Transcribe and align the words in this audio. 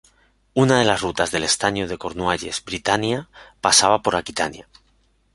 Una 0.55 0.79
de 0.79 0.83
las 0.83 1.01
rutas 1.03 1.29
del 1.29 1.43
estaño 1.43 1.87
de 1.87 1.99
Cornualles, 1.99 2.65
Britannia, 2.65 3.29
pasaba 3.61 4.01
por 4.01 4.15
Aquitania. 4.15 4.67